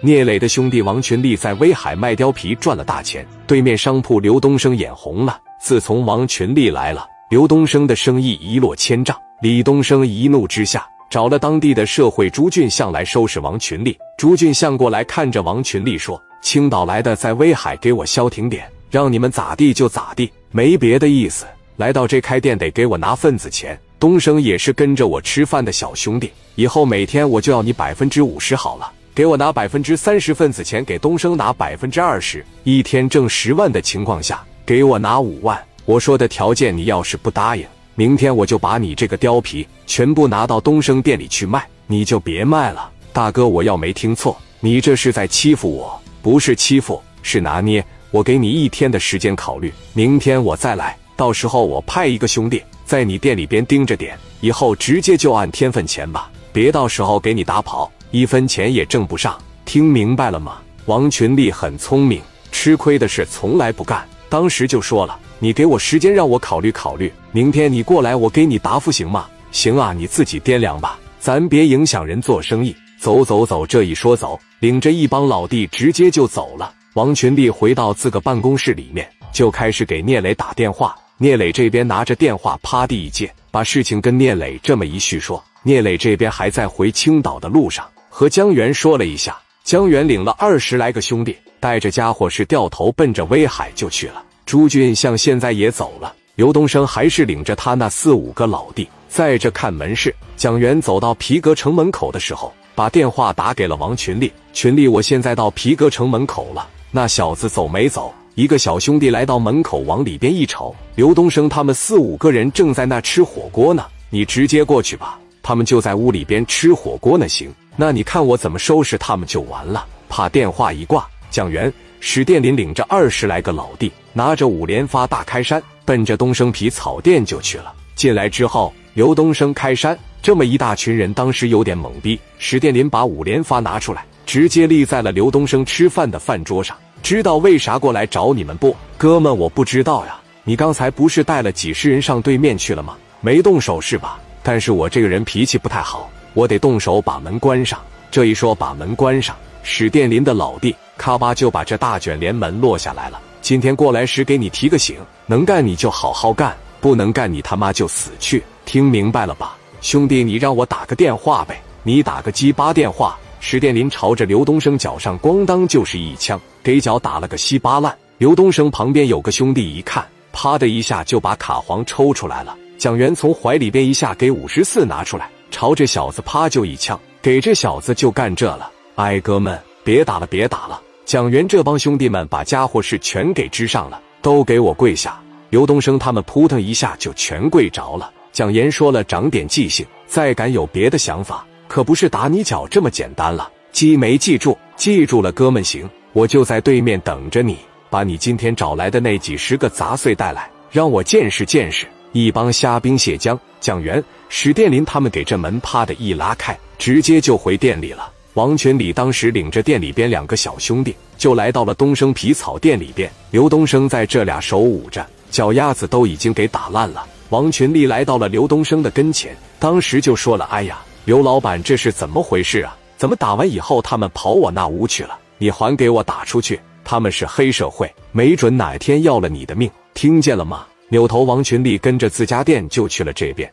[0.00, 5.40] 聂磊的兄弟王群力在威海卖貂皮赚了大钱，对面商铺刘东升眼红了。
[5.60, 9.16] 自从王群力来了，刘东升的生意一落千丈。
[9.40, 13.96] 李东升一怒之下，找了当地的社会朱俊相来收拾王群力。
[14.18, 21.46] 朱俊相过来看着王群力说：“青岛来的，在威海给我消停点，让你们咋地就咋地，没别的意思。
[21.76, 23.78] 来到这开店得给我拿份子钱。
[23.98, 32.44] 东升也是跟着我吃饭的小兄弟，以后每天我就要你百分之五十好了。”给我拿百分之三十份子钱，给东升拿百分之二十。
[32.64, 35.56] 一天挣十万的情况下，给我拿五万。
[35.84, 42.90] 我说的条件，你要是不答应，明天我就把你这个貂皮全部拿到东升店里去卖，你就别卖了。
[43.12, 46.02] 大哥，我要没听错，你这是在欺负我？
[46.20, 47.84] 不是欺负，是拿捏。
[48.10, 57.88] 我给你一天的时间考虑，明天我再来，到时候我派一个兄弟在你店里边盯着点，以后直接就按天份钱吧，别到时候给你打跑。
[58.14, 60.58] 一分钱也挣不上，听明白了吗？
[60.84, 64.06] 王群力很聪明，吃亏的事从来不干。
[64.28, 67.12] 当时就说了：“你给我时间，让我考虑考虑。
[67.32, 72.72] 明天你过来，我给你答复，行吗？”行啊，你自己掂量吧，咱别影响人做生意。
[73.00, 76.72] 走走走，这一说走，领着一帮老弟直接就走了。
[76.92, 80.94] 王群力回到自个办公室里面，就开始给聂磊打电话。
[81.18, 85.42] 聂磊这边拿着电话，啪地一接，把事情跟聂磊这么一叙说。
[85.64, 87.84] 聂磊这边还在回青岛的路上。
[88.16, 94.22] 和江源说了一下，江源领了二十来个兄弟，带着家伙是掉头奔着威海就去了。
[94.46, 100.14] 朱俊像现在也走了，刘东升还是领着他那四五个老弟在这看门市。
[100.36, 104.32] 蒋源走到皮革城门口的时候，把电话打给了王群力。
[104.52, 108.14] 群力，我现在到皮革城门口了，那小子走没走？
[108.36, 113.84] 一个小兄弟来到门口，往里边一瞅，刘东升他们四五个人正在那吃火锅呢。
[114.08, 117.28] 你直接过去吧，他们就在屋里边吃火锅呢。
[117.28, 117.54] 行。
[117.76, 119.86] 那你看我怎么收拾他们就完了。
[120.08, 127.72] 怕电话一挂，蒋元、史殿林领着二十来个老弟，拿着五连发大开山，奔着东升皮草店就去了。
[127.96, 132.18] 进来之后，刘东升开山，这么一大群人，当时有点懵逼。
[132.38, 136.76] 史殿林把五连发拿出来，直接立在了刘东升吃饭的饭桌上。
[137.02, 139.36] 知道为啥过来找你们不，哥们？
[139.36, 140.18] 我不知道呀。
[140.44, 142.96] 你刚才不是带了几十人上对面去了吗？
[143.20, 144.20] 没动手是吧？
[144.44, 146.08] 但是我这个人脾气不太好。
[146.34, 147.80] 我得动手把门关上。
[148.10, 149.34] 这一说把门关上，
[149.64, 153.20] 史殿林的老弟咔吧就把这大卷帘门落下来了。
[153.40, 154.96] 今天过来时给你提个醒，
[155.26, 158.42] 能干你就好好干，不能干你他妈就死去。
[158.64, 160.22] 听明白了吧，兄弟？
[160.22, 163.18] 你让我打个电话呗，你打个鸡巴电话。
[163.40, 167.94] 史殿林朝着刘东升脚上咣当就是一枪，给脚打了个稀巴烂。
[168.18, 172.56] 刘东升旁边有个兄弟一看，啪的一下就把卡簧抽出来了。
[172.78, 175.30] 蒋元从怀里边一下给五十四拿出来。
[175.50, 178.70] 朝这小子啪就一枪，给这小子就干这了。
[178.96, 180.82] 哎，哥们，别打了，别打了！
[181.04, 185.20] 蒋元这帮兄弟们把家伙事全给支上了，都给我跪下！
[185.50, 188.10] 刘东升他们扑腾一下就全跪着了。
[188.32, 193.48] 蒋岩说了，长点记性，再敢有别的想法，可不是打你脚这么简单了。
[193.70, 194.58] 记没记住？
[194.74, 197.56] 记住了，哥们，行，我就在对面等着你，
[197.90, 201.86] 把你今天找来的那几十个杂碎带来，让我见识见识。
[202.14, 208.08] 一帮虾兵蟹将，蒋元、史殿林他们给这门啪的一拉开，直接就回店里了。
[208.34, 213.10] 王群礼当时领着店里边两个小兄弟，就来到了东升皮草店里边。
[213.32, 217.04] 刘东升在这俩手捂着，脚丫子都已经给打烂了。
[217.30, 222.76] 王群力来到了刘东升的跟前，当时就说了：“哎呀，刘老板，这是怎么回事啊？
[222.96, 225.18] 怎么打完以后他们跑我那屋去了？
[225.38, 226.60] 你还给我打出去！
[226.84, 233.52] 他们是黑社会，没准哪天要了你的命，听见了吗？”扭头，王群力跟着自家店就去了这边。